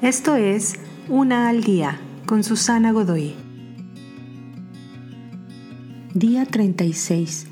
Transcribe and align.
Esto 0.00 0.36
es 0.36 0.74
Una 1.08 1.48
al 1.48 1.64
Día 1.64 1.98
con 2.24 2.44
Susana 2.44 2.92
Godoy. 2.92 3.34
Día 6.14 6.46
36. 6.46 7.46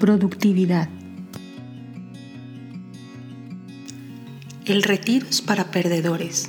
Productividad. 0.00 0.88
El 4.64 4.82
retiro 4.84 5.26
es 5.28 5.42
para 5.42 5.70
perdedores. 5.70 6.48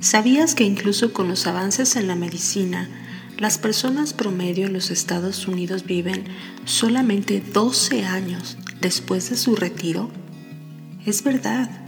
¿Sabías 0.00 0.54
que 0.54 0.64
incluso 0.64 1.14
con 1.14 1.28
los 1.28 1.46
avances 1.46 1.96
en 1.96 2.06
la 2.06 2.14
medicina, 2.14 2.90
las 3.38 3.56
personas 3.56 4.12
promedio 4.12 4.66
en 4.66 4.74
los 4.74 4.90
Estados 4.90 5.48
Unidos 5.48 5.86
viven 5.86 6.24
solamente 6.66 7.40
12 7.40 8.04
años 8.04 8.58
después 8.82 9.30
de 9.30 9.36
su 9.36 9.56
retiro? 9.56 10.10
Es 11.06 11.24
verdad. 11.24 11.81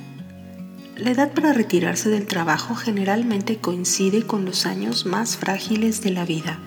La 0.96 1.10
edad 1.10 1.32
para 1.32 1.52
retirarse 1.52 2.08
del 2.08 2.26
trabajo 2.26 2.76
generalmente 2.76 3.56
coincide 3.56 4.22
con 4.22 4.44
los 4.44 4.64
años 4.64 5.06
más 5.06 5.36
frágiles 5.36 6.02
de 6.02 6.10
la 6.10 6.24
vida. 6.24 6.60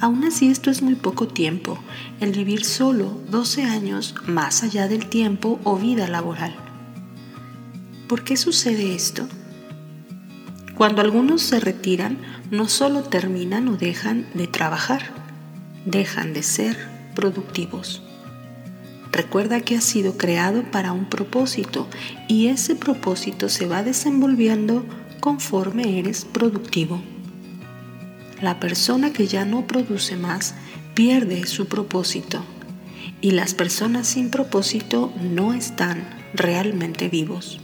Aún 0.00 0.24
así 0.24 0.50
esto 0.50 0.68
es 0.68 0.82
muy 0.82 0.96
poco 0.96 1.28
tiempo, 1.28 1.78
el 2.18 2.32
vivir 2.32 2.64
solo 2.64 3.20
12 3.30 3.62
años 3.62 4.16
más 4.26 4.64
allá 4.64 4.88
del 4.88 5.06
tiempo 5.06 5.60
o 5.62 5.76
vida 5.76 6.08
laboral. 6.08 6.56
¿Por 8.08 8.24
qué 8.24 8.36
sucede 8.36 8.96
esto? 8.96 9.28
Cuando 10.74 11.00
algunos 11.00 11.42
se 11.42 11.60
retiran, 11.60 12.18
no 12.50 12.66
solo 12.66 13.04
terminan 13.04 13.68
o 13.68 13.76
dejan 13.76 14.26
de 14.34 14.48
trabajar, 14.48 15.02
dejan 15.84 16.32
de 16.32 16.42
ser 16.42 16.76
productivos. 17.14 18.02
Recuerda 19.12 19.60
que 19.60 19.76
has 19.76 19.84
sido 19.84 20.16
creado 20.16 20.62
para 20.70 20.92
un 20.92 21.06
propósito 21.06 21.88
y 22.28 22.46
ese 22.46 22.76
propósito 22.76 23.48
se 23.48 23.66
va 23.66 23.82
desenvolviendo 23.82 24.84
conforme 25.20 25.98
eres 25.98 26.24
productivo. 26.24 27.02
La 28.40 28.60
persona 28.60 29.12
que 29.12 29.26
ya 29.26 29.44
no 29.44 29.66
produce 29.66 30.16
más 30.16 30.54
pierde 30.94 31.46
su 31.46 31.66
propósito 31.66 32.42
y 33.20 33.32
las 33.32 33.54
personas 33.54 34.06
sin 34.06 34.30
propósito 34.30 35.12
no 35.20 35.52
están 35.52 36.08
realmente 36.32 37.08
vivos. 37.08 37.60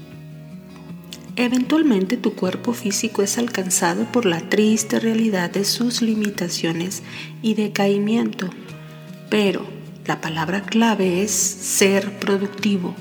Eventualmente 1.37 2.17
tu 2.17 2.35
cuerpo 2.35 2.73
físico 2.73 3.23
es 3.23 3.39
alcanzado 3.39 4.05
por 4.11 4.25
la 4.25 4.41
triste 4.41 4.99
realidad 5.01 5.51
de 5.51 5.65
sus 5.65 6.01
limitaciones 6.01 7.03
y 7.43 7.55
decaimiento, 7.55 8.49
pero 9.29 9.76
la 10.07 10.21
palabra 10.21 10.63
clave 10.63 11.23
es 11.23 11.33
ser 11.33 12.19
productivo, 12.21 12.95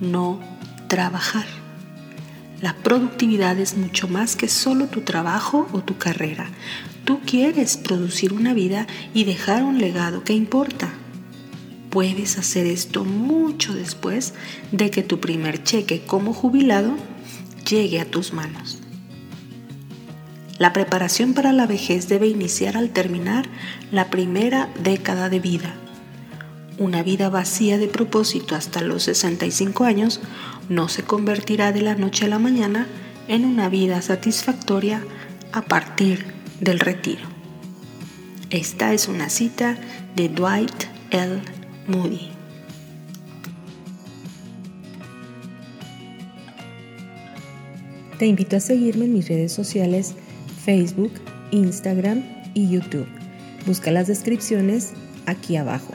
no 0.00 0.40
trabajar. 0.88 1.46
La 2.60 2.74
productividad 2.76 3.58
es 3.58 3.76
mucho 3.76 4.06
más 4.06 4.36
que 4.36 4.48
solo 4.48 4.86
tu 4.86 5.00
trabajo 5.00 5.66
o 5.72 5.82
tu 5.82 5.98
carrera. 5.98 6.48
Tú 7.04 7.20
quieres 7.26 7.76
producir 7.76 8.32
una 8.32 8.54
vida 8.54 8.86
y 9.12 9.24
dejar 9.24 9.64
un 9.64 9.78
legado 9.78 10.22
que 10.22 10.32
importa. 10.32 10.92
Puedes 11.90 12.38
hacer 12.38 12.66
esto 12.66 13.04
mucho 13.04 13.74
después 13.74 14.34
de 14.70 14.90
que 14.90 15.02
tu 15.02 15.20
primer 15.20 15.62
cheque 15.62 16.02
como 16.06 16.32
jubilado 16.32 16.94
llegue 17.68 18.00
a 18.00 18.10
tus 18.10 18.32
manos. 18.32 18.78
La 20.58 20.72
preparación 20.72 21.34
para 21.34 21.52
la 21.52 21.66
vejez 21.66 22.08
debe 22.08 22.28
iniciar 22.28 22.76
al 22.76 22.90
terminar 22.90 23.46
la 23.90 24.08
primera 24.08 24.72
década 24.80 25.28
de 25.28 25.40
vida. 25.40 25.74
Una 26.76 27.04
vida 27.04 27.28
vacía 27.28 27.78
de 27.78 27.86
propósito 27.86 28.56
hasta 28.56 28.80
los 28.80 29.04
65 29.04 29.84
años 29.84 30.20
no 30.68 30.88
se 30.88 31.04
convertirá 31.04 31.70
de 31.70 31.82
la 31.82 31.94
noche 31.94 32.24
a 32.24 32.28
la 32.28 32.40
mañana 32.40 32.88
en 33.28 33.44
una 33.44 33.68
vida 33.68 34.02
satisfactoria 34.02 35.04
a 35.52 35.62
partir 35.62 36.24
del 36.60 36.80
retiro. 36.80 37.22
Esta 38.50 38.92
es 38.92 39.06
una 39.06 39.28
cita 39.28 39.78
de 40.16 40.28
Dwight 40.28 40.84
L. 41.10 41.40
Moody. 41.86 42.30
Te 48.18 48.26
invito 48.26 48.56
a 48.56 48.60
seguirme 48.60 49.04
en 49.04 49.12
mis 49.12 49.28
redes 49.28 49.52
sociales 49.52 50.14
Facebook, 50.64 51.12
Instagram 51.52 52.24
y 52.54 52.68
YouTube. 52.68 53.06
Busca 53.66 53.92
las 53.92 54.08
descripciones 54.08 54.92
aquí 55.26 55.56
abajo. 55.56 55.94